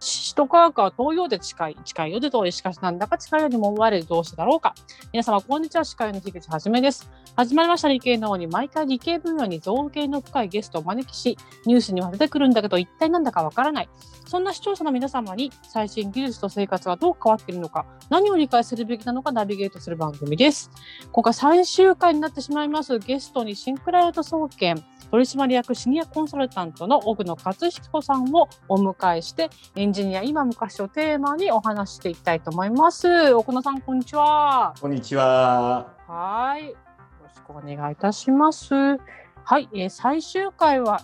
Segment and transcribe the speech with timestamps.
[0.00, 0.19] much.
[0.30, 4.76] 首都科学は東洋で近い、近いようで遠い、しかしなんだか近いようにも思われる同士だろうか。
[5.12, 5.84] 皆様、こんにちは。
[5.84, 7.10] 司会の樋口はじめです。
[7.34, 13.88] 始まりました理系の方に毎回理系分野に造形の深いゲストをお招きし、ニュースには出てくるんだけど、一体なんだかわからない。
[14.24, 20.70] そんな視聴者の皆様に最新技術と生活はどう変わっているのか、何を理解するべきなのかナビゲートする番組です。
[21.10, 33.32] 今回最終回になってしまいますゲストにシンクライアウト総研取締役シニアコンサルタントの奥野克彦さんをお迎えしてエンジニア今昔をテーマにお話していきたいと思います。
[33.32, 34.74] 奥野さんこんにちは。
[34.80, 35.94] こんにちは。
[36.06, 36.66] はい。
[36.68, 36.76] よ
[37.22, 38.74] ろしくお願いいたします。
[38.74, 41.00] はい、えー、最終回は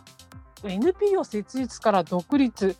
[0.63, 2.77] NPO 設立から独立。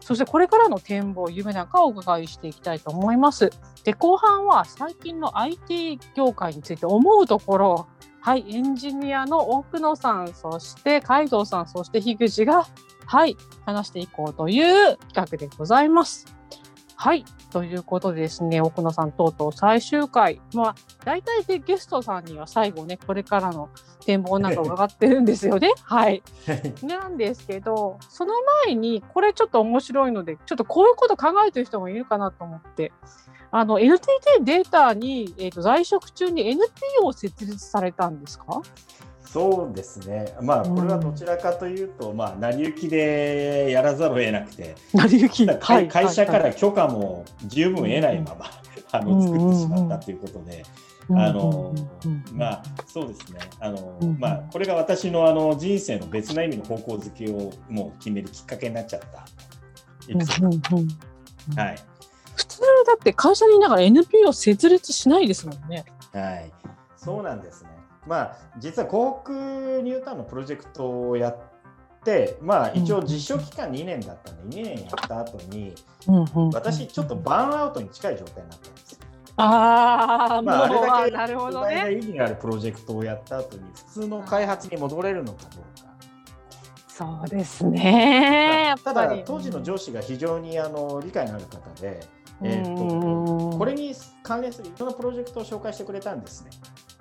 [0.00, 3.50] そしてこれからの展望、夢なんかをお伺いしていきたいと思います。
[3.84, 7.86] で後半は最近の IT 業界について思うところ。
[8.20, 12.66] はい、エンジニアの奥野さん、そして海藤さん、そして樋口が、
[13.06, 16.26] はい、話していこうという企画でございます。
[16.98, 23.68] はい、ということでですね、奥野さんとうとう最終回、まあ、大体でゲストさんには最後ね、これからの
[24.06, 25.72] 展望なんか伺ってるんですよね。
[25.84, 26.22] はい。
[26.82, 28.32] なんですけど、その
[28.64, 32.92] 前に、これちょっと面白いので、ちょっとこういうこと考えてる人もいるかなと思って、
[33.50, 34.08] あの NTT
[34.42, 36.66] データに、えーと、在職中に NPO
[37.04, 38.62] を設立されたんですか？
[39.36, 45.46] そうですね、まあ、これはどちらかというと、うん、まあ、成り行きでやらざるを得なくて、成り行き。
[45.46, 48.46] 会会社から許可も十分得ないまま、
[48.92, 50.64] あの作ってしまったということで。
[51.10, 51.72] あの
[52.32, 53.40] まあそうですね。
[53.60, 61.62] あの、まあこれが私のあの人生の別な意味の方向づけをもう決めるきっかけになっちゃった。
[61.62, 61.78] はい。
[62.34, 65.84] 普通だって会社にいながら NPO 設立しないですもんね。
[66.12, 66.50] はい、
[66.96, 67.76] そうなんですね。
[68.06, 71.38] まあ実は航空ニュータウンのプロジェクトをやっ
[72.04, 75.74] て、まあ一応実証期間2年だったんで、2年やった後に、
[76.52, 78.98] 私ちょっとバーンアウトに近い状態になったんですよ。
[79.36, 85.86] あ、まあ、あれだけなるほど、ね、意義のあるプロジェクトをやった後に普通の開発に戻れるのかどうか。
[86.88, 88.74] そうですね。
[88.82, 92.00] ただ当時の上司が非常にあの理解のある方で、
[92.42, 96.50] えーと、これに関連するいろんなプロジェクトを紹介してくれたんですね。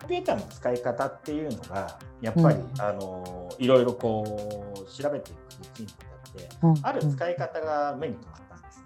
[0.05, 8.85] コンピューターの使い方っていうのがやっぱり、うん、あのいろいろこう調べていくうちにあって、うん、ある使い方が目に留まったんですね。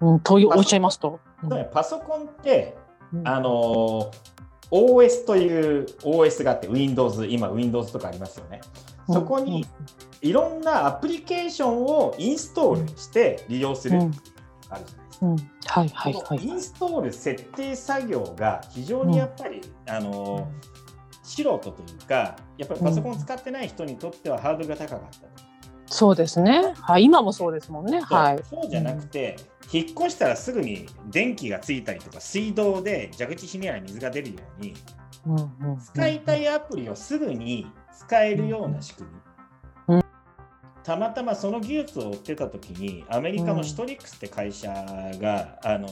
[0.00, 1.20] うん、とおっしゃいますと、
[1.72, 2.76] パソコンって、
[3.22, 4.10] あの
[4.72, 8.62] OS という OS があって Windows 今 Windows とかありますよね。
[9.08, 9.64] そこに
[10.22, 15.01] いろんなアプリケーションをインストールして利用するあるじゃないうん
[15.66, 20.50] はいはいはい、インストール設定作業が非常にやっぱり、うん、あの
[21.22, 25.42] 素人というかやっぱりパソコン使ってない人にとってはハードルが高かった、
[25.86, 28.00] そうですね、はい、今もそうですもんね。
[28.00, 29.36] はい、そうじゃなくて、
[29.72, 34.74] うん、引っ越したらすぐに電気がついたりとか水道で蛇口ひねら水が出るように、
[35.26, 37.66] うんうん、使いたいアプリをすぐに
[37.96, 39.21] 使えるような仕組み。
[40.84, 44.68] たまたまその技術を追ってた時にアメリカのシトリックスって会社
[45.20, 45.88] が、あの、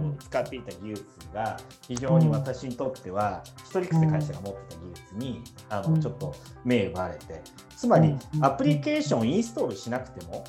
[0.00, 6.34] うん、使っていた技術が非常に私にとっては、シトリックスって会社が持ってた技術にあのちょっと
[6.64, 7.42] 目奪われて
[7.76, 10.44] つまりアプリケーションをインストールしなくても、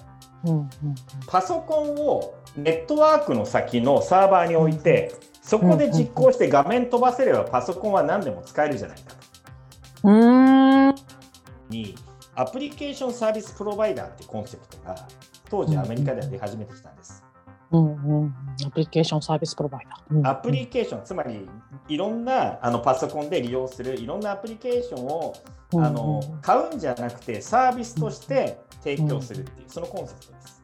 [1.27, 9.13] パソコンをネットワークの先のサーバーに置いてそこで実行して画面飛ばせればパソコンは何でも使えるじゃないか
[10.01, 10.09] と。
[11.69, 11.95] に
[12.35, 14.95] アプリケーションサービスプロバイダーってコンセプトが
[15.49, 17.23] 当時アメリカでは出始めてきたんです。
[17.71, 20.17] うんうん、アプリケーションサービスプロバイダー。
[20.17, 21.47] うん、アプリケーション、つまり
[21.87, 25.33] いろんなあのパソコンで利用するいろんなアプリケーションを、
[25.73, 30.60] あの買うんじゃなくてサービスとして提供するっていう、そのコンセプトです。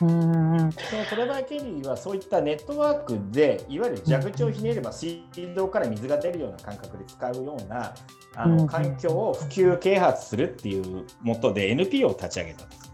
[0.00, 0.72] うん。
[0.72, 5.24] そのトレバー・ケリーはそういったネットワークでいわゆる蛇口をひねれば水
[5.56, 7.94] 道から水が出るような感覚で使うような
[8.34, 12.92] あの環境を普及啓発するっていうもとで NPO を立ち上げたんです。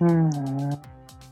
[0.00, 0.70] うん。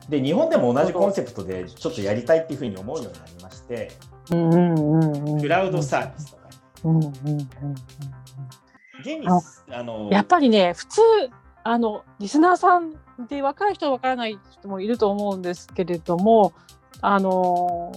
[0.08, 3.90] で日本でも同じコンセプトでちょっとやりたいっていうふうに思うようになりまして、
[4.28, 6.48] クラウドサービスとか、
[9.00, 9.26] 現に
[9.70, 11.00] あのやっぱりね普通
[11.68, 12.94] あのリスナーさん
[13.28, 16.52] で若い人は分からない人もいると思うんですけれども
[17.00, 17.92] あの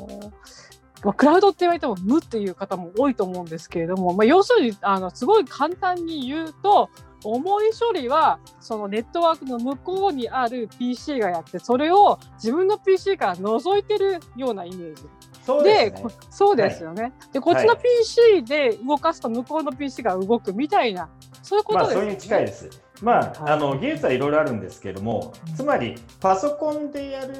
[1.01, 6.89] まあ、クラウドって言われても無っていう方も多いと思うんですけれども、まあ、要するにあのすごい簡単に言うと
[7.23, 15.03] 重い処理はそのネットワークの向こうにある PC がやってそれを自分の PC から覗いてるようなイメージ。
[15.45, 17.03] そうで、ね、そうですよね。
[17.03, 21.09] はい、でこっちの PC で動かすと向こうの PC が動くみたいな、
[21.41, 21.95] そういうことですね。
[21.95, 22.88] まあ、そういう近いです。
[23.01, 27.33] まあ、あの技術はいろいろあるんですけれども、つまりパソコンでやる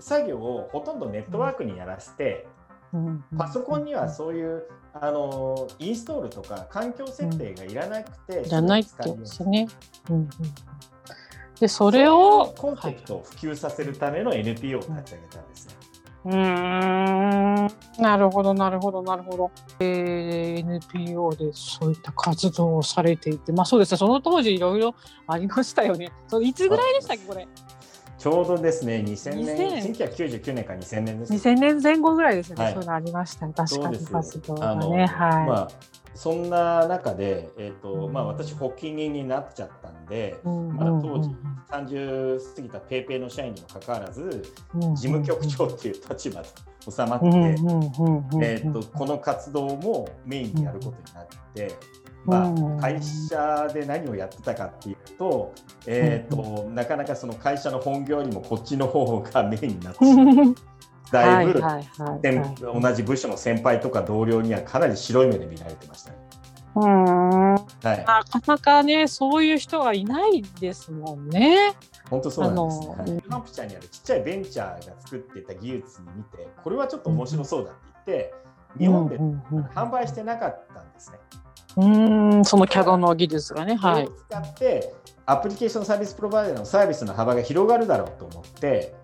[0.00, 2.46] 作業をほとんどネットワークにやらせて、
[3.36, 4.64] パソコンにはそういう
[4.94, 9.68] あのインストールとか環境設定がいらなくて、いらないってですね。
[10.08, 10.28] うんうん、
[11.60, 15.74] でそれをコンセプトを普及させるための NPO を立ち上げたんですね。
[16.26, 17.68] うん。
[18.02, 23.52] なるほどなるほどなるほど、えー、NPO でそういった活動をされていて。
[23.52, 23.98] まあそうですね。
[23.98, 24.94] その当時いろいろ
[25.28, 26.10] ありましたよね。
[26.28, 27.46] そいつぐらいでしたっけこれ？
[28.26, 31.38] ちょうどですね、2000年、1999年か2000年です、ね。
[31.38, 35.06] 2000年前後ぐらいですね、はい、そういうのありました確かに活動がね。
[35.06, 35.46] はい。
[35.46, 35.68] まあ
[36.16, 41.28] そんな中で、えーとまあ、私、発起人になっちゃったんで、まあ、当時
[41.70, 44.42] 30過ぎた PayPay の社員にもかかわらず、
[44.74, 46.48] 事務局長っていう立場で
[46.80, 47.56] 収まって、
[48.40, 51.76] えとこの活動もメインにやることになって。
[52.26, 55.52] まあ、会社で何をやってたかっていうと,、
[55.86, 60.54] えーとなかなかその会社の本業よりもこっちの方がメインになってしまう。
[61.12, 61.62] だいぶ
[62.80, 66.16] 同じ部署の先輩とか同僚にはかなり白い目で見られてましたね。
[66.74, 71.74] うんはい、なかなかねそういう人はいないですもんね。
[72.10, 72.86] 本当そうなんです、ね。
[72.88, 78.34] はい、ニューハンプチャーにあるちっちゃいベンチャーが作ってた技術に見てこれはちょっと面白そうだって言って、
[78.78, 79.16] 日本で
[79.74, 81.18] 販売してなかったんですね。
[81.34, 81.45] うん
[81.76, 83.76] その CAD の技術がね。
[83.76, 84.94] はい、使って
[85.26, 88.94] アプリケーションサービスプロバイダーのサービスの幅が広がるだろうと思って、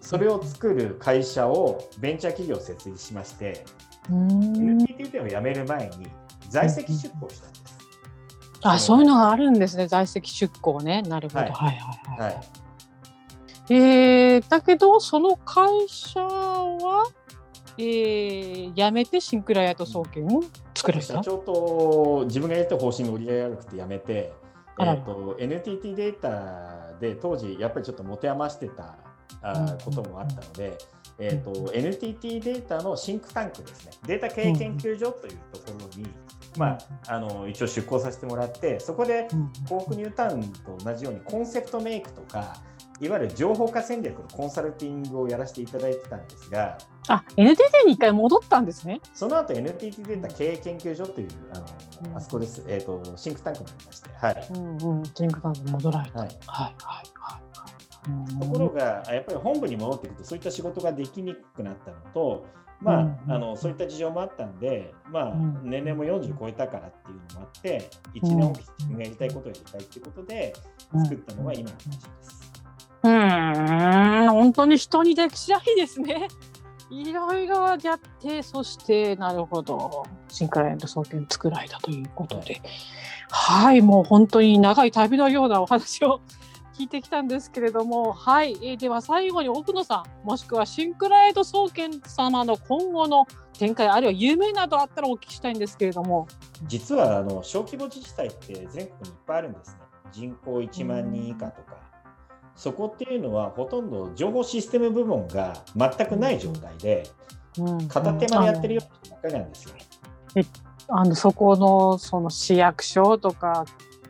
[0.00, 3.64] それを作る会社をベンチャー企業を設立しまして、
[4.08, 6.06] NTT 店を辞める前に
[6.48, 7.64] 在籍出向したんです。
[8.62, 11.02] あそういうのがあるんですね、在籍出向ね。
[11.02, 11.40] なるほど。
[11.40, 12.40] はい、はい、はいはい。
[13.70, 17.10] えー、だけど、その会社は、
[17.76, 20.42] えー、辞めてシンクライアート総研を
[20.74, 21.14] 作られた？
[21.14, 24.32] 社長と自分がやった方針の売り上げが悪くて辞めて、
[24.78, 28.96] えーと、NTT データで当時やっぱりちょっと持て余してた
[29.42, 30.78] あこともあったので、
[31.18, 33.92] えーと、NTT データのシンクタンクですね。
[34.06, 36.06] データ経営研究所というところに、
[36.56, 39.28] まあ、あの一応出向させてもらってそこで
[39.68, 42.56] コークニュータウンと同じようにコンセプトメイクとか
[43.00, 46.78] いわゆる情報化戦略のコンサルティングをやらせていただいてたんですが、
[47.08, 49.00] あ NTT に一回戻ったんですね。
[49.12, 51.66] その後 NTT データ経営研究所という、あの、
[52.10, 54.48] うん、あそこです、えっ、ー、と、シンクタンクになりまして、はい。
[54.54, 56.18] うんうん、シンクタンクに戻られた。
[56.20, 58.38] はい、はい、はい。
[58.38, 62.46] ところが、やっぱり本部に戻っていくと、そういった仕事ができにくくなったのと、
[62.84, 70.52] まあ、うん、あのそういった事情もあったんで、まあ、年齢も40超えたからっていうのもあって、1年おき自分がやりたいことをやりたいっていうことで、
[71.04, 72.52] 作ったのが今の話です。
[73.02, 76.28] うん、本当に人に歴史ありですね。
[76.90, 82.60] いろいろやって、そしてなるほど、シンクライアント総研作られたということで、
[83.30, 86.20] はい、もう本当に長い旅のようなお話を
[86.74, 93.26] 聞いてきたんですけれども、はい、えー、では最後に奥野さん、もしくはシンクライト総研様の今後の
[93.58, 96.26] 展開、あるいは有名などあったらお聞きしたいんですけれども。
[96.64, 99.78] 実はあの小規模自治体って全国にいっぱいあるんですね。
[100.12, 101.76] 人口1万人以下とか。
[102.56, 107.04] そこっていうのはほとんど情報システム部門が全くない状態で、
[107.88, 109.74] 片手間でやってるような人ばっかりなんですよ。
[110.88, 113.64] あのそこのその市役所とか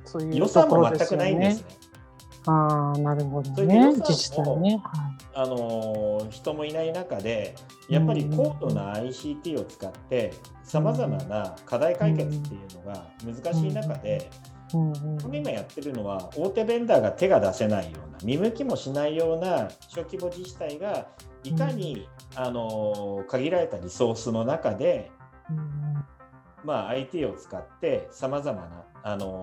[0.05, 1.84] そういう予算も全くないんですね。
[2.47, 3.93] ああなるほどね。
[3.93, 4.83] 自治体ね。
[5.35, 7.55] あの人もいない中で
[7.89, 10.33] やっぱり高度な ICT を使って
[10.63, 14.31] さまざまな課題解決っていうのが難しい中で、
[14.73, 21.09] うんうん、今やってるのは大手ベンダーが手が出せないような見向きもしないような小規模自治体が
[21.43, 25.11] いかに、うん、あの限られたリソースの中で、
[25.51, 25.84] うん、
[26.65, 29.43] まあ、IT を使ってさまざまなあの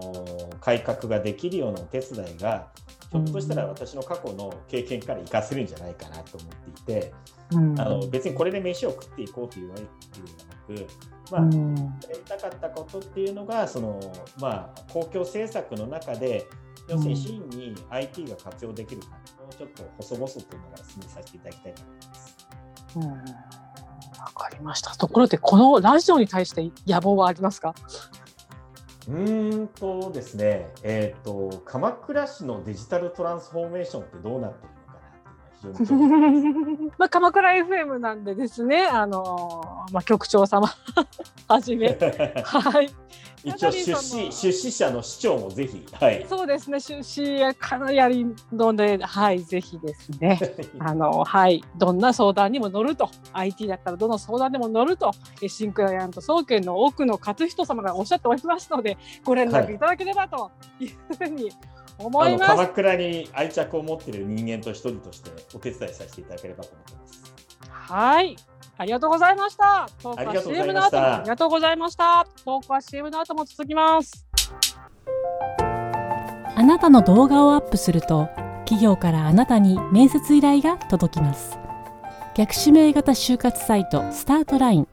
[0.60, 2.68] 改革ができるようなお手伝いが
[3.12, 7.14] ひょっとしたら私の過去の経験から活かせるんじゃないかなと思っていて、
[7.52, 11.50] うん、あの別にこれで飯を食っていこうというわけではなくまあ、や
[12.14, 14.00] りたかったことっていうのがその、
[14.40, 16.46] まあ、公共政策の中で
[16.90, 19.08] 要するに真に IT が活用できるか
[19.50, 22.48] をちょっと細々というのが進めさせていただきたいと思います。
[22.98, 23.61] うん
[24.22, 24.96] わかりました。
[24.96, 27.74] ところでこのラジオに対して野望はありますか？
[29.08, 34.72] うんとですね、えっ、ー、と鎌倉市のデジタルトランスフォーメーションってどうなってる
[36.98, 40.68] まあ鎌倉 FM なんでですね、あのまあ局長様
[41.48, 41.98] はじめ、
[42.44, 42.90] はい。
[43.44, 46.26] 一応出資出資者の市長もぜひ、はい。
[46.30, 50.40] そうですね、出資かなりありので、はい、ぜひですね、
[50.80, 55.12] あのはい、どんな相談にも乗ると、IT だったらどの相談でも乗ると、
[55.48, 61.52] シンクライアント総研の奥野勝人様がおっしゃっておりますので、ご連絡いただければというふうに
[61.98, 62.52] 思います。
[62.52, 67.92] 鎌倉に愛着を持っている人間と一人としてお手伝いさせていただければと思ってます。
[67.92, 68.36] はい。
[68.82, 69.88] ありがとうございました。
[70.02, 72.26] トークは CM の後もありがとうございました。
[72.44, 74.26] トークは CM の後も続きます。
[76.56, 78.28] あなたの動画をアップすると
[78.66, 81.60] 企業からあなたに面接依頼が届きます。
[82.34, 84.88] 逆指名型就活サイトスタートライン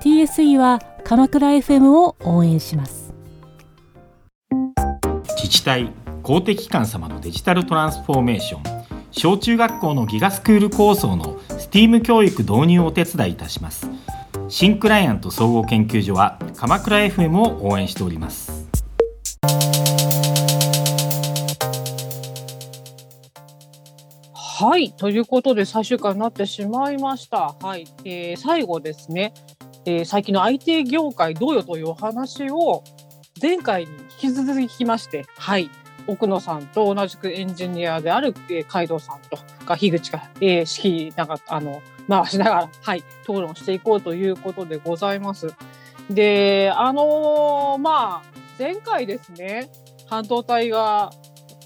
[0.00, 3.14] TSE は鎌倉 FM を応援します。
[5.36, 5.92] 自治体
[6.24, 8.81] 公的機関様のデジタルトランスフォーメーション
[9.12, 13.86] 小中学校のギガスクール構想の STEAM 教育導入をお手伝いいたします。
[14.48, 18.68] 新クライアント総合研究所は鎌倉 FM を応援しております。
[24.34, 27.54] はいということで最終回になってしまいました。
[27.60, 29.34] はい、えー、最後ですね、
[29.84, 32.82] えー、最近の IT 業界どうよというお話を
[33.40, 33.90] 前回に
[34.22, 35.26] 引き続きまして。
[35.36, 35.68] はい。
[36.06, 45.54] 奥野さんと同じくエンジニアである、えー、海藤さんとか樋口が、えー、指揮なんかあの回しながら、はい、討論していこうということでございます。
[46.10, 49.70] で、あのー、まあ、前回ですね、
[50.08, 51.10] 半導体が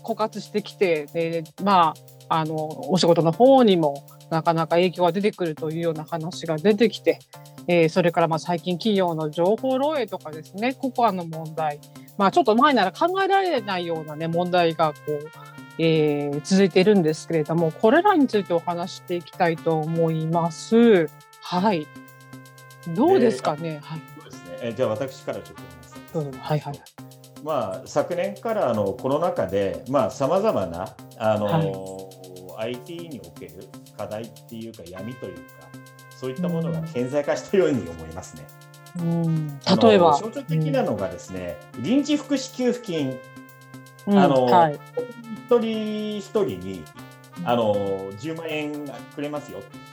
[0.04, 1.94] 枯渇してきて、でま
[2.28, 7.18] あ、あの、お仕事の方にもなかなか影響が出てくるというような話が出てきて、
[7.68, 11.80] えー、それからまあ最近企業の情報漏洩とかですね、ココアの問題、
[12.18, 15.30] まあ、ちょっと前なら考えられないような、ね、問題がこう、
[15.78, 21.10] えー、続いているんですけれどもこれらについてお話していきたいと思います。
[21.42, 21.86] はい、
[22.94, 23.80] どうですかね？
[23.82, 24.58] はい、そうですね。
[24.62, 25.56] えじゃあ私からちょっ
[26.12, 26.38] とどうぞ。
[26.40, 26.80] はいはい。
[27.44, 31.44] まあ昨年からあのコロナ禍でまあさまざまなあの、
[32.56, 35.42] はい、IT における課題っていうか闇というか
[36.10, 38.46] そういったものが顕在化したように思いますね。
[38.48, 38.65] うん、
[38.98, 40.18] 例えば。
[40.18, 43.18] 象徴的なのがですね、うん、臨時福祉給付金、
[44.06, 44.78] うん、あの、はい、
[45.48, 46.84] 一人一人に
[47.44, 48.72] あの10万円
[49.14, 49.86] くれますよって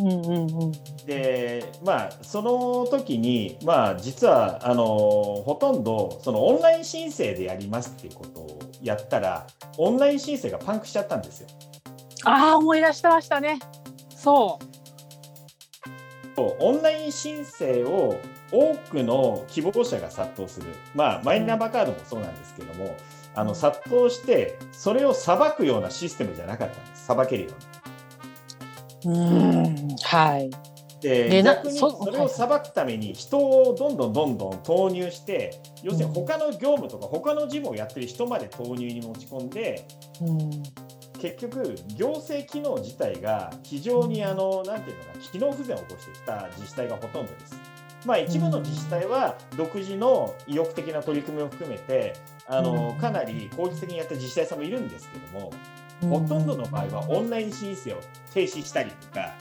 [0.00, 0.72] うんうんうん、
[1.04, 9.46] でまあその時にまあ実はあのほとんどそのオンライン申請でやりますっていうことをやったら
[9.76, 11.48] オンライン申請がパンクしちゃったんですよ。
[12.24, 13.58] ああ思い出してましたね。
[14.08, 14.69] そう
[16.40, 18.18] オンライン申請を
[18.52, 22.96] 多くの希望者が殺到する、まあ、マイナンバーカードもそうなんですけども、
[23.34, 27.50] あの殺到して、それを裁くようなシステムじゃなかったんです、裁けるよ
[29.04, 29.12] うな。
[29.12, 30.50] うんはい。
[31.00, 39.86] で逆にそれを裁くために人をどんどんどんどん投入して、要するに他の業務とか他の事務をやってる人まで投入に持ち込んで、
[41.20, 47.60] 結局行政機能自体が非常にあのなんていうのか機能不全を起こしてきた自治体がほとんどです。
[48.06, 52.14] まあ、一部の自治体は独自の意欲的な取り組みを含めて
[52.46, 55.52] あのかなり効率的にやった自治体さんもいるんですけども
[56.08, 58.00] ほとんどの場合はオンライン申請を
[58.32, 59.34] 停止したりとか。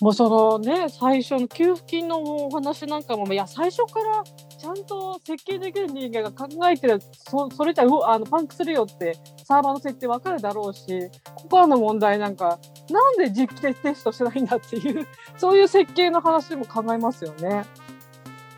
[0.00, 4.22] もうそのね最初の給付金のお話なんかもいや最初から
[4.58, 12.58] ちゃんと設計できる人間が考えてるそそれじゃあのパンクするよってサーバーの設定分かるだろうしここの問題なんか
[12.90, 15.06] なんで実機テストしないんだっていう
[15.38, 17.64] そういう設計の話も考えますよね。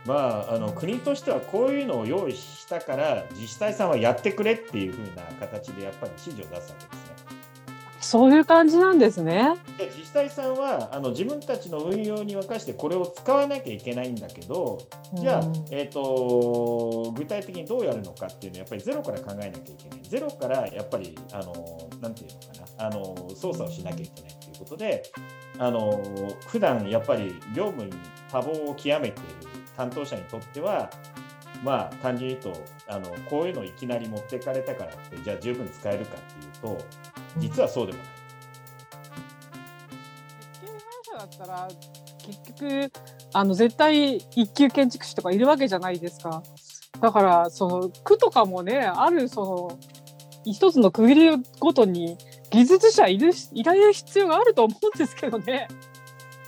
[0.07, 7.08] まあ、あの国としてはこういうのを用意したから自治体さんはやってくれっていうふうな形でやっぱり指示を出すわけです。
[8.01, 9.55] そういう感じなんですね。
[9.77, 14.79] で自治体さんはあの自分たちの運用に任せてこれを使わなきゃいけないんだけど、
[15.15, 19.99] じゃあ、えーと、具体的にどうやるのかっていうのはやっぱりゼロから考えなきゃいけない。
[20.03, 25.03] ゼロからやっぱりあのなんていうのかなあの操作をしなきゃいけないということで
[25.59, 26.03] あの
[26.47, 27.93] 普段やっぱり業務に
[28.31, 29.39] 多忙を極めている
[29.77, 30.91] 担当者にとっては
[31.65, 36.85] まあ単純に言うとあのこういうのをいきなり持っていかれたからってじゃあ十分使えるかっていうと
[37.37, 38.09] 実はそうでもない。
[40.41, 41.69] 設計会社だったら
[42.25, 42.93] 結局
[43.35, 46.43] あの絶対一級建築士とかいるわけじゃないですか。
[47.01, 49.79] だからその区とかもねあるその
[50.45, 52.17] 一つの区切りごとに
[52.51, 55.69] 技術者いるいられる必要があると思うんですけどね。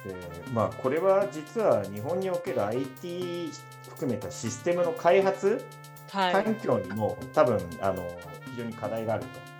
[0.04, 0.14] で
[0.52, 3.50] まあ、これは実は日本における IT
[3.90, 5.62] 含めたシステムの開発
[6.10, 8.02] 環境にも多分あの
[8.50, 9.50] 非常に課題があると。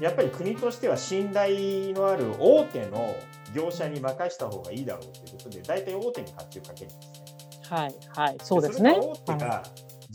[0.00, 3.14] やっぱり国としては信頼のある大手の
[3.54, 7.76] 業者に任した方がいいだろうということで、大体大手に発注かけるんですね。
[7.76, 8.98] はいはい、そうですね。
[8.98, 9.62] 大手が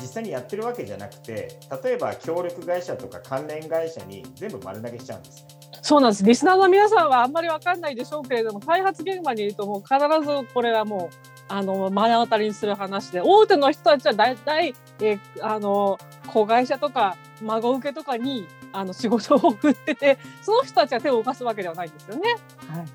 [0.02, 5.50] 実際にやってるわけじゃなくて、例えば協力会社とか関連会社に全部丸投げしちゃうんですね。
[5.82, 6.24] そうなんです。
[6.26, 9.96] リスナーの皆さんはあんまりわかんないでしょうけれども、開発現場にいるともう必
[10.28, 11.16] ずこれはもう
[11.48, 22.36] あの目の当たりにする話で、大手の人たちは大体えあの子会社とか孫受けとかにあの仕事を振っててその人たちは手を動かすわけではないんですよね。
[22.68, 22.86] はい、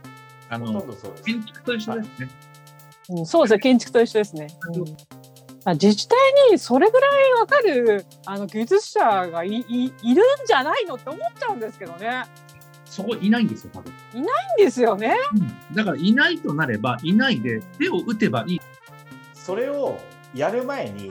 [0.51, 0.83] あの
[1.25, 2.29] 建築と一緒ですね。
[3.11, 4.49] うん、そうですね建築と一緒ですね。
[4.75, 4.85] うん
[5.73, 6.17] 自治体
[6.51, 12.25] にそれぐらい分かるあの技術者がいいいるんじゃないのって思っちゃうんですけどね。
[12.85, 13.93] そこいないんですよ、多分。
[14.13, 15.17] いないんですよね。
[15.33, 18.61] うん、だからいないとなれば、いないで手を打てばいい。
[19.33, 19.99] それを
[20.35, 21.11] やる前に、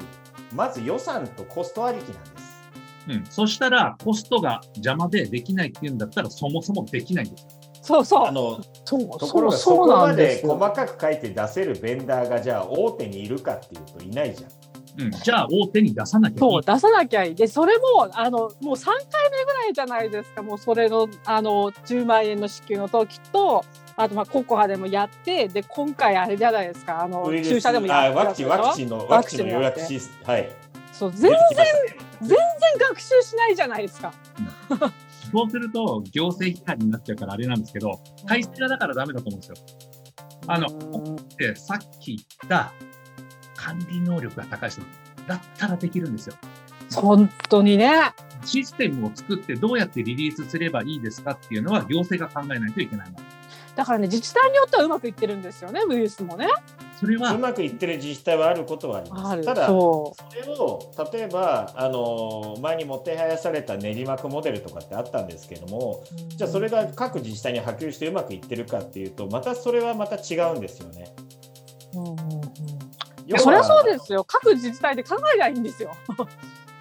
[0.54, 2.54] まず予算とコストありきなんです。
[3.08, 7.48] うん、そしたらコストが邪魔でできないっていうんだったら、そもそもできないんです。
[7.82, 8.28] そうそう。
[8.28, 14.52] あのそうところがそこまで細かく書いて出せるベンダーがじゃあ大手にいるかっていうといないじゃん。
[14.96, 16.40] うん、じゃあ大手に出さなきゃいい。
[16.40, 17.36] そう出さなきゃいい。
[17.36, 18.96] でそれもあのもう3回
[19.32, 20.42] 目ぐらいじゃないですか。
[20.42, 23.66] もうそれのあの10万円の支給の時と。
[23.96, 30.50] あとまあココハでもやってで今回あれじゃないですかあの注射でもやってワクチンワクチンのワクチンの予約シスはい
[30.92, 31.40] そう全然
[32.22, 32.38] 全然
[32.80, 34.14] 学習しないじゃないですか。
[35.32, 39.56] そうすると行政批判になっちゃうからあれなんですけど、体制がだからダメだと思うんですよ。
[40.46, 40.68] あの、
[41.38, 42.72] でさっき言った
[43.56, 44.82] 管理能力が高い人
[45.28, 46.36] だったらできるんですよ。
[46.94, 48.14] 本当にね。
[48.46, 53.08] システムを作ってどうやってリリースすればいいですかっていうのは行政が考えないといけない
[53.76, 56.48] だからね自治体によってはうまくいってるんですよねウイルスもね。
[57.00, 59.44] それはうまくいってる自治体はあることはあります。
[59.44, 71.14] ただそれを例えばあの前にもてはやされた練馬区モデルとかってあったんですけども、うん、じゃあそれが各自治体に波及してうまくいってるかっていうとまたそれはまた違うんですよね。
[71.96, 75.92] うんうんうん、そりゃそうですよ各自治体で考えないいんですよ。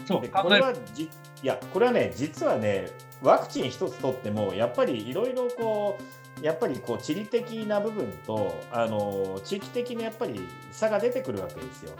[0.07, 2.87] そうこれはじいやこれはね実はね
[3.23, 11.93] ワクチン一つとってもやっぱりいろいろこうやっぱりこう地理的な部分とあの地域的にやっぱり差が出てくるわけですよ。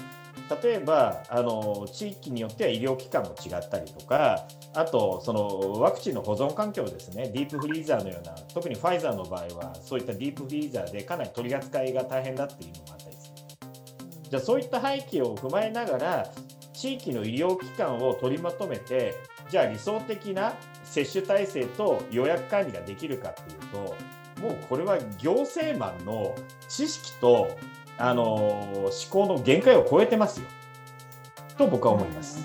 [0.63, 13.33] 例えばあの地域によっては医療機関も違ったりとかあとそのワクチンの保存環境ですねディープフリーザーのような特にファイザーの場合はそういったディープフリーザーでかなり取り扱いが大変だっていうのもあったりする
[14.31, 16.33] じゃあそういった背景を踏まえながら
[16.73, 19.15] 地域の医療機関を取りまとめて
[19.49, 23.97] じゃあ理想的な接種体制と予約管理ができるかっていうと
[24.43, 26.35] もうこれは行政マンの
[26.69, 27.57] 知識と
[27.97, 30.47] あの思考の限界を超えてますよ。
[31.57, 32.45] と僕は思います。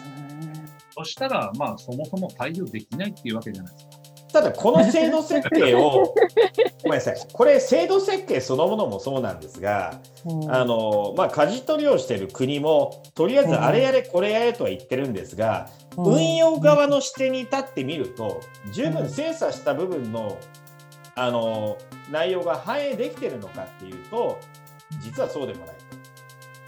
[0.91, 3.91] そしたら、まあ、そもそも対応できないっていうわけじゃないですか。
[4.33, 6.13] ただ、この制度設計を、
[6.83, 20.37] ごめんなさい、これ、制度設計そのものもそうなんですが、うん、あのまあ、舵取りをしている国も、とりあえずあれやれ、これやれとは言ってるんですが、うん、運用側の視点に立ってみると、十分精査した部分の
[21.17, 21.77] あの
[22.11, 24.39] 内容が反映できてるのかっていうと
[25.01, 25.87] 実はそうでもないと。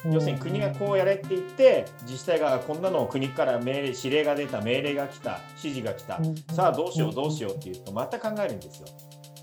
[0.06, 6.22] 要するに国がこうやれって言って自治体がこんなのを国から命令指令が出た命令が来た指示が来た、
[6.54, 8.88] さあどうしようどうしようっていうとまた考えるんですよ。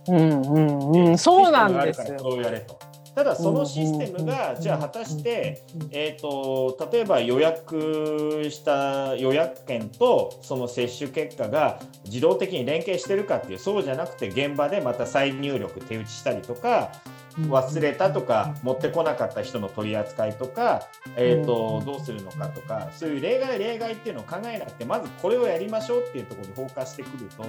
[0.08, 2.18] うんうんうん、そうなんですよ。
[2.18, 2.78] そうやれと。
[3.16, 16.92] ただそのシステムがじゃあ果たしてえと例えば予約した予約券とその接種結果が自動的に連携してるかっていうそうじゃなくて現場でまた再入力手打ちしたりとか
[17.42, 27.44] 忘れたとか持ってこなかった人の取り扱いとか、えーと、どうするのかとかそういう例外例外っていうのを考えなくてまずこれをやりましょうっていうところにフォーカスしてくると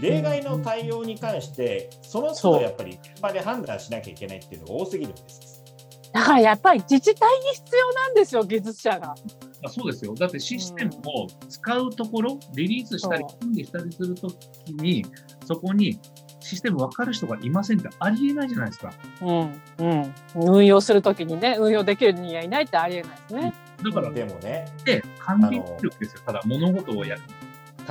[0.00, 5.62] 例外の対応に関してその都度やっぱり現場で判断しなきゃいけないっていうのが多すぎるんです。
[6.12, 9.16] だからやっぱり自治体に必要なんですよ技術者が。
[9.64, 10.14] あそうですよ。
[10.14, 15.04] だってシステムを使うところ、リリースしたり、管理したりするときに、
[15.46, 15.98] そこに
[16.44, 18.92] システム分かる人がいませんってありえないじゃないですか。
[19.22, 23.54] うんうん、運用するときにね運用できる人はいないってありえないですね。
[23.82, 27.22] だからでもねで管理力ですよただ物事をやる。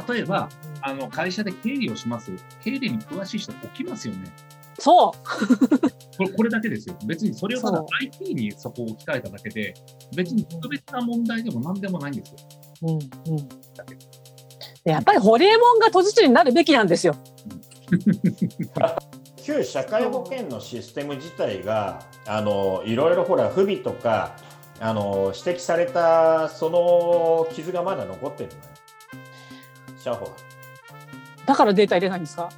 [0.08, 0.50] 例えば、
[0.82, 2.32] あの会社で経理をします。
[2.64, 4.32] 経理に詳しい人起きますよね。
[4.80, 5.78] そう
[6.18, 6.96] これこれだけですよ。
[7.06, 9.74] 別にそれをただ IT にそこを置き換えただけで、
[10.16, 12.38] 別に特別な問題でも何でもないんですよ。
[12.84, 13.50] うんうん、
[14.84, 17.16] やっぱりホリエモンが都知事になるべきなんですよ。
[19.44, 24.36] 旧社会保険のシステム自体があのいろいろほら不備とか
[24.80, 28.62] あの指摘されたその傷がまだ残ってるのよ
[30.00, 30.32] 社保は。
[31.46, 32.50] だからデータ入れないんですか？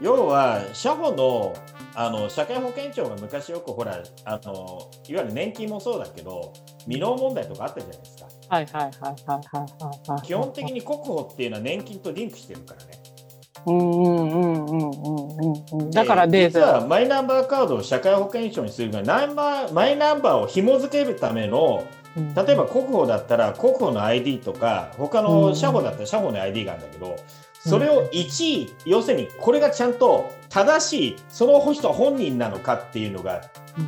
[0.00, 1.54] 要は社保の
[1.94, 6.52] あの社会保険庁が昔よくほらあのいわゆる年金もそうだけど
[6.84, 8.26] 未納問題とかあったじゃないですか。
[8.48, 8.90] はいはいはい
[9.26, 9.40] は
[10.08, 10.22] いはい。
[10.22, 12.99] 基本的に国保っていうのは年金とリンクしてるからね。
[15.92, 19.02] だから実はマイナンバーカードを社会保険証にするが
[19.72, 27.16] マイナンバーを紐付けるための例えば国保だったら国保の ID とか他の社保だったら社保の ID があるんだけど、
[27.60, 33.42] それを1位、要するにこれがちゃんと正しいその人本人なのかっていうのが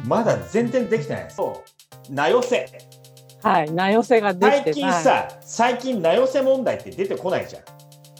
[0.06, 1.30] まだ全然できてない。
[1.30, 1.64] そ
[2.08, 2.68] う名寄せ。
[3.42, 7.62] はい、名寄せが最近さ、最近名寄せ問題って出てこないじゃん。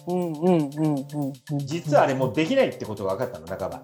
[0.06, 3.82] うんうんうんうんうん、実はあれもうできないってことが分かったの半ば。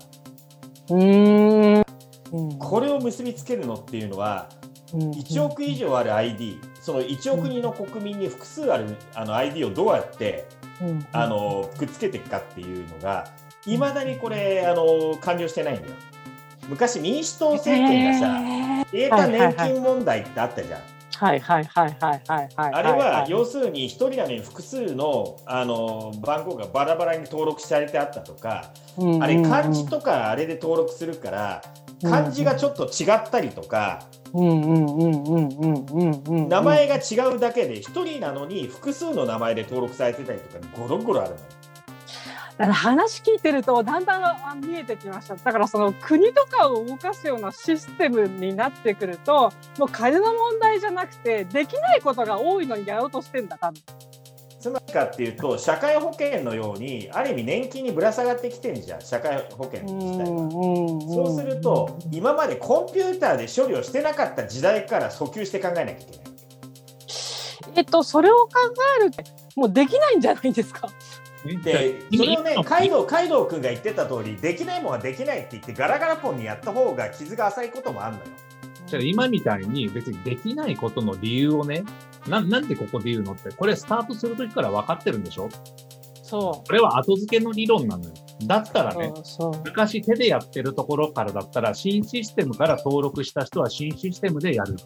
[0.91, 4.49] うんこれを結びつけるのっていうのは、
[4.93, 10.47] 1億以上ある ID、その1億人の国民に複数あるあの ID をどうやって、
[11.13, 13.33] あのくっつけていくかっていうのが、
[13.67, 15.95] いまだにこれあの完了してないんだよ。
[16.69, 18.43] 昔民主党政権がさ、
[18.93, 20.79] データ年金問題ってあったじゃん。
[20.79, 22.73] はいはいはいはいはいはい。
[22.75, 28.73] あれは要するに1人なのに複数のあの番号がバラバラに登録されてあったとか、
[29.21, 31.63] あれ漢字とかあれで登録するから
[32.03, 34.07] 漢字がちょっと違ったりとか
[36.49, 41.43] 名前が違うだけで1人なのに複数の名前で登録されてたりとかゴロゴロあるのよ。
[42.59, 53.81] だから話聞いてるとだんだん見えてきましただからその国とかを動かすようなシステムになってくるともう金の問題じゃなくてできないことが多いのにやろうとしてんだ多分。
[54.59, 60.51] つまりかっていうと社会保険のようにある意味年金にぶら下がってきてるじゃん社会保険自体は。
[61.15, 66.19] そうすると今までコンピューターで処理をしてなかった時代から訴求して考えなきゃいけない。
[67.77, 68.51] えっとそれを考
[69.01, 69.13] える
[69.55, 70.89] もうできないんじゃないですか。
[71.45, 78.27] でそれをね海道海道君が言ってた通りできないもんはできないって言ってガラガラポンにやった方が傷が浅いこともあるのよ。
[78.87, 81.85] じゃあ今みたいに別にできないことの理由をね
[82.27, 85.49] ななんでここで言うのってこれスタートする時から分かってるんでしょ？
[86.23, 88.11] そうこれは後付けの理論なのよ。
[88.45, 89.13] だったらね
[89.65, 94.77] 昔手でやってるところからだったら新システムから登録した人は新システムでやる。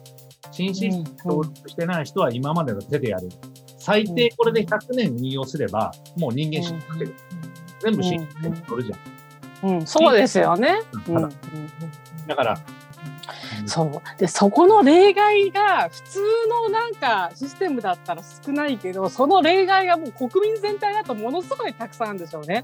[0.51, 3.29] 新システム登録してない人は今までの手でやる。
[3.83, 7.13] 最低これで100年運用すれば、もう人間知ってる。
[7.81, 9.69] 全部新システムに乗るじゃん。
[9.71, 10.81] うん、そうですよね。
[11.09, 11.29] うん、
[12.25, 12.57] だから、
[13.65, 14.01] そう。
[14.17, 16.19] でそこの例外が普通
[16.49, 22.63] のなんかシステムだったら少ないけどその例外がもう国民全体だとものすごいたくさんあるんでしょうね。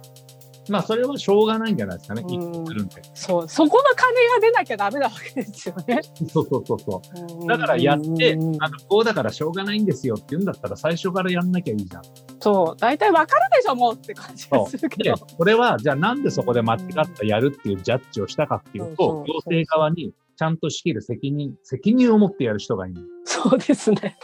[0.70, 2.66] まあそれはしょうがないんじゃないですかね、うん、
[3.14, 6.00] そうそこの金が出なきゃダメなわけですよね。
[6.32, 7.02] そうそうそうそ
[7.44, 7.48] う。
[7.48, 12.04] だからやって、あのこうだからしょうがないんですよって言うんだったら最初からやんなきゃいいじゃん。
[12.40, 15.16] そう、大体わかるでしょ、もうって感じがするけど。
[15.16, 23.02] これは、じゃあなんでそこで間違ったやるっていうジャッジをしたかっていうと、行政側にちゃんと仕切る責任、責任を持ってやる人がいる。
[23.26, 24.18] そうですね。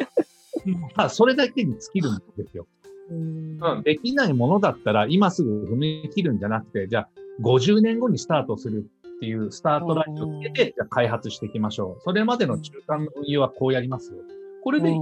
[0.95, 2.67] まあ、それだけに尽きるんですよ。
[3.09, 7.09] うん、できないものだったら今すぐ踏み切るんじゃなくて、じゃあ
[7.41, 8.85] 50年後にスタートする
[9.17, 12.01] っていうスタートラインをつけて、じゃあ開発していきましょう。
[12.03, 14.17] それまでの中間の運用はこうやりますよ。
[14.63, 14.99] これでいい。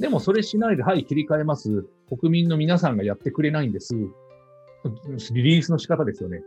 [0.00, 1.86] でもそれしないで、はい、切り替えます。
[2.08, 3.94] 国民の皆さんがやってくれないんです。
[5.32, 6.42] リリースの仕方ですよね。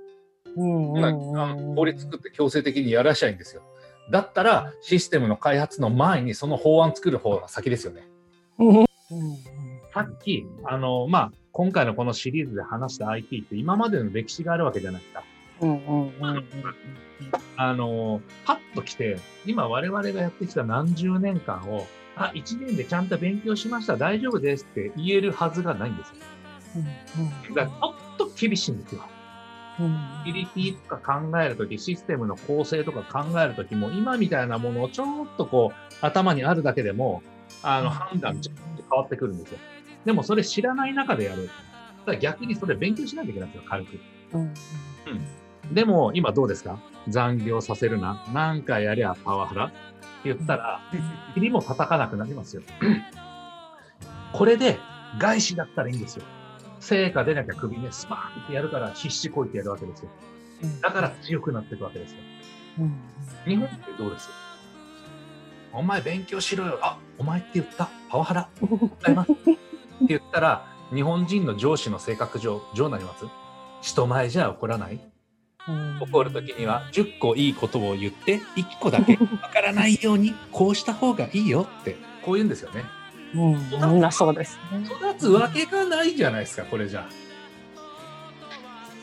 [1.76, 3.62] 法律作って強制的にやらしゃいいんですよ。
[4.12, 8.08] だったら、システムの開発の前にその法案作る方が先ですよね。
[9.98, 15.24] さっき、あの、まあ、今回のこのシリーズで話した IT って今までの歴史があるわけじゃないですか。
[17.56, 26.16] あの、パッと来て、今我々がやってきた何十年間を、あ、1年でちゃんと勉強しました、大丈夫ですって言えるはずがないんですよ。
[27.56, 29.02] だからちょっと厳しいんですよ。
[30.26, 37.24] セキュリティとか考えるとき、システムの構成とか考えるときも、今みたいなものをちょっとこう、頭にあるだけでも、
[37.64, 39.58] あの、判断ちょっと変わってくるんですよ。
[40.08, 41.50] でもそれ知らない中でやる。
[42.06, 44.00] だ逆にそれ勉強しなきゃいけないんですよ、軽く。
[44.34, 44.42] うん。
[44.42, 44.44] う
[45.70, 46.80] ん、でも、今どうですか？
[47.10, 48.26] 残業させるな。
[48.34, 49.76] 何回やりゃパワハラって
[50.24, 50.80] 言ったら、
[51.34, 52.62] 霧も叩かなくなりますよ。
[54.32, 54.80] これで、
[55.20, 56.24] 外資だったらいいんですよ。
[56.80, 60.10] 成果出なきゃ首ね、スパーンってやるから必死こいてやるわけですよ。
[60.82, 62.20] だから強くなっていくわけですよ。
[63.46, 64.30] 日本ってどうです？
[65.74, 66.80] お前勉強しろよ。
[66.82, 67.90] あ、お前って言った？
[68.10, 68.50] パワハラ。
[68.62, 69.32] ございます。
[70.04, 73.26] って言ったら、日本人の上司の性格上、どうなります？
[73.82, 75.00] 人前じゃ怒らない？
[76.00, 82.86] 怒るときには10個いいことを言って1個だけわからないようにこうした方がいいよってこう言うんですよね。
[83.36, 84.86] うん、みんなそうですね。
[84.86, 87.06] 育つわけがないじゃないですか、これじゃ。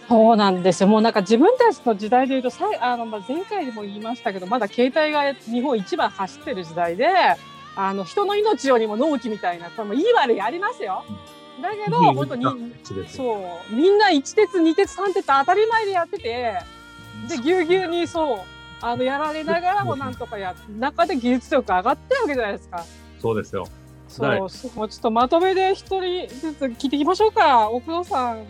[0.08, 0.88] そうなんですよ。
[0.88, 7.06] もうなんか自分たちの時代でいうと、さあのまあ前回でも言いましたけど、まだ携帯が日本一番走ってる時代で、
[7.76, 11.04] あの人の命よりも納期みたいな、多分いい悪いありますよ。
[11.60, 12.44] だけど、本当に、
[13.08, 16.58] そう、みんな一鉄、二鉄、三鉄当たり前でやってて、
[17.28, 18.38] で、ぎゅうぎゅうにそう、
[18.80, 22.84] あのやられながらもなんとかや中で技術力上がってるわけじゃないですか。
[23.20, 23.66] そうですよ。
[24.08, 27.70] そう、そうちょっとまとめで一人ずつ聞いていきましょうか。
[27.70, 28.44] 奥野さん、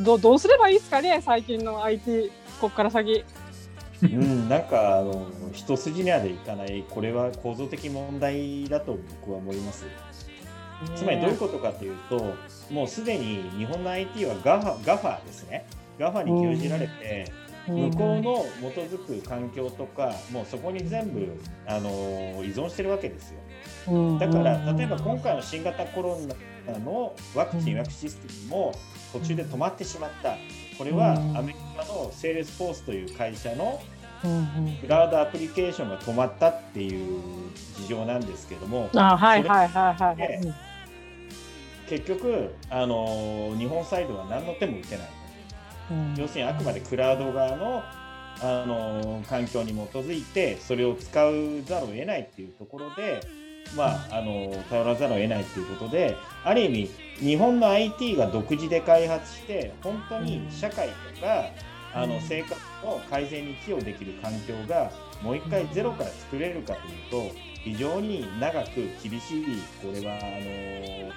[0.00, 3.24] どどうすればいいですかね、最近の IT、ここから先。
[4.02, 9.86] うん、なんかあの一筋縄でいかない、これは構造的問題だと僕は思います。
[10.96, 12.34] つまりどういうことかというと、
[12.70, 15.66] もうすでに日本の IT は GAFA, GAFA ですね、
[15.98, 17.32] GAFA に牛耳られて、
[17.68, 21.90] 向こうの基づく環境とか、もうそこに全部あの
[22.42, 23.30] 依存してるわけです
[23.86, 24.18] よ。
[24.18, 26.18] だから例えば今回の新型コロ
[26.66, 28.72] ナのワクチン予約システムも
[29.12, 30.36] 途中で止まってしまった。
[30.78, 33.80] これはアメリカの Salesforce という会社の
[34.80, 37.20] クラウドアプリケーションが止まったっていう
[37.76, 40.54] 事情なんですけども、あはいはいはいはい、
[41.88, 45.08] 結局あの日本サイドは何の手も打てない、
[45.90, 47.82] うん、要するにあくまでクラウド側の
[48.40, 53.20] あの環境に基づいてそれを使うざるを得ないっていうところで、
[53.76, 61.46] まあ、あの頼らざるを得ないということである意味日本の IT が独自で開発して本当に社会とか、
[61.94, 64.90] あの生活の改善に寄与できる環境が
[65.22, 66.74] もう一回ゼロから作れるか
[67.10, 69.44] というと非常に長く厳しい
[69.80, 70.20] これはあ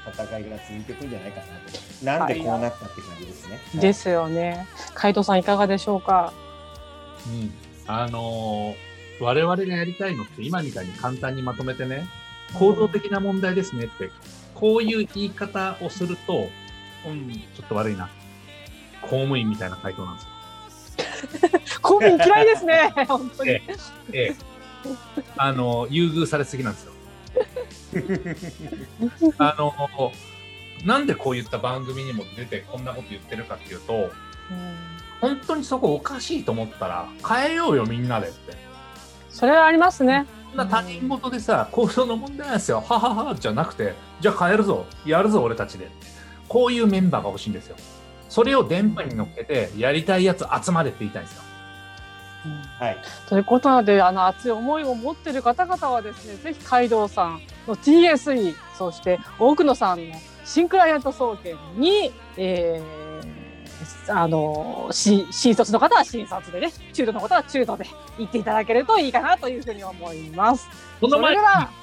[0.07, 3.59] の戦いが続いていくんじゃないかなとなんでこうなったって感じですね。
[3.73, 4.67] はい、ですよね。
[4.93, 6.33] 海藤さんいかがでしょうか？
[7.27, 7.51] うん、
[7.87, 12.07] あのー、我々がやりたいのって今みたいに簡単にまとめてね
[12.57, 14.11] 構造的な問題ですねって
[14.53, 16.47] こういう言い方をすると、
[17.05, 18.09] うん、ちょっと悪いな
[19.01, 20.29] 公務員みたいな回答なんですよ。
[21.81, 23.51] 公務員嫌いですね、 本当に。
[23.51, 23.61] え
[24.13, 24.55] ええ
[25.37, 26.93] あの、優遇されすぎなんですよ。
[29.37, 29.73] あの、
[30.85, 34.11] なんでこういった番組にも出てこんなこと言ってるかっていうと、うん、
[35.19, 38.53] 本当にそこおかしいと思ったら変えようよみんなでって。
[39.29, 40.25] それはありますね。
[40.55, 42.81] な他人事でさ、構造の問題なんですよ。
[42.81, 45.89] はははじゃなくて、じゃあ変えるぞ、やるぞ俺たちで。
[46.47, 47.75] こういうメンバーが欲しいんですよ。
[48.29, 51.45] それを電波に乗っけて、やりたいやつ集まれって言いたいんですよ。
[52.79, 63.04] はい、ということなのであの熱い思いを持っている方々はですねぜひ街道さんの TSE そして奥野さんの新クライアント総研に、えー、
[64.07, 67.85] あの新卒の方は新卒でね中途の方は中途で
[68.17, 70.67] 行っていただけるといいかなというふうに思います。
[71.01, 71.41] この前に、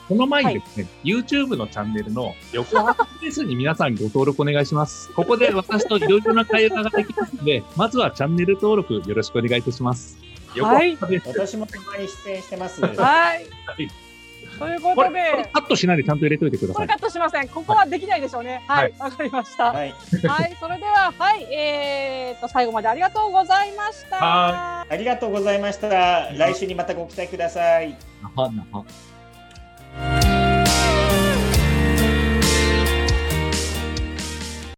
[0.08, 5.12] この前にですね、はい、YouTube のチャンネルの横浜スペースに皆さんご登録お願いします。
[5.12, 10.16] ここで私といろいろな会話ができますので、 まずはチャンネル登録よろしくお願いいたします。
[10.60, 12.80] はい、私もたまに出演してます。
[12.82, 14.11] はい。
[14.58, 16.86] ということで、カットしないでちゃんと入れといてください。
[16.86, 17.48] カットしません。
[17.48, 18.62] ここはできないでしょうね。
[18.66, 19.72] はい、わ、はい、かりました。
[19.72, 19.94] はい、
[20.28, 24.82] はい、それでは、はい、えー、と、最後までありがとうございました。
[24.82, 25.88] ありがとうございました。
[26.32, 27.96] 来週にまたご期待ください。
[28.36, 28.84] はは